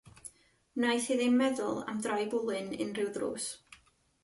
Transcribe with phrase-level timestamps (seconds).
[0.77, 3.49] Wnaeth hi ddim meddwl am droi bwlyn unrhyw ddrws.